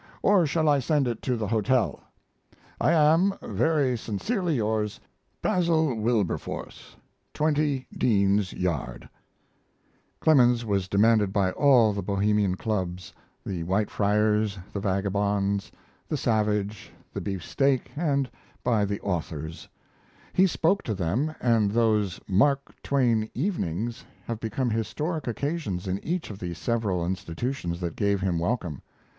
[0.23, 2.01] or shall I send it to the hotel?
[2.79, 4.99] I am, very sincerely yrs.,
[5.43, 6.01] 20
[7.95, 8.55] Dean's Yard.
[9.11, 9.11] BASIL WILBERFORCE.
[10.19, 13.13] Clemens was demanded by all the bohemian clubs,
[13.45, 15.71] the White Friars, the Vagabonds,
[16.09, 18.27] the Savage, the Beefsteak, and
[18.63, 19.67] the Authors.
[20.33, 26.31] He spoke to them, and those "Mark Twain Evenings" have become historic occasions in each
[26.31, 28.81] of the several institutions that gave him welcome.